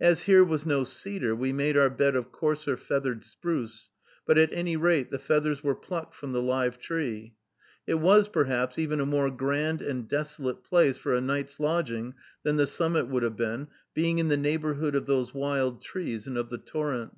As 0.00 0.24
here 0.24 0.42
was 0.42 0.66
no 0.66 0.82
cedar, 0.82 1.32
we 1.32 1.52
made 1.52 1.76
our 1.76 1.88
bed 1.90 2.16
of 2.16 2.32
coarser 2.32 2.76
feathered 2.76 3.22
spruce; 3.22 3.90
but 4.26 4.36
at 4.36 4.52
any 4.52 4.76
rate 4.76 5.12
the 5.12 5.18
feathers 5.20 5.62
were 5.62 5.76
plucked 5.76 6.12
from 6.16 6.32
the 6.32 6.42
live 6.42 6.80
tree. 6.80 7.34
It 7.86 8.00
was, 8.00 8.26
perhaps, 8.28 8.80
even 8.80 8.98
a 8.98 9.06
more 9.06 9.30
grand 9.30 9.80
and 9.80 10.08
desolate 10.08 10.64
place 10.64 10.96
for 10.96 11.14
a 11.14 11.20
night's 11.20 11.60
lodging 11.60 12.14
than 12.42 12.56
the 12.56 12.66
summit 12.66 13.06
would 13.06 13.22
have 13.22 13.36
been, 13.36 13.68
being 13.94 14.18
in 14.18 14.26
the 14.26 14.36
neighborhood 14.36 14.96
of 14.96 15.06
those 15.06 15.32
wild 15.34 15.80
trees, 15.80 16.26
and 16.26 16.36
of 16.36 16.48
the 16.48 16.58
torrent. 16.58 17.16